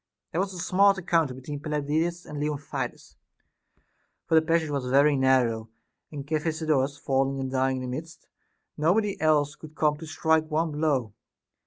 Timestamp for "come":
9.75-9.97